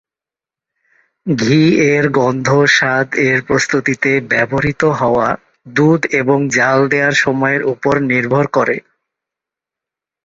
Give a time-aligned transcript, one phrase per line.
[1.25, 1.61] ঘি
[1.91, 5.27] এর গন্ধ-স্বাদ এর প্রস্তুতিতে ব্যবহৃত হওয়া
[5.69, 8.77] দুধ এবং জ্বাল দেয়ার সময়ের ওপর নির্ভর করে।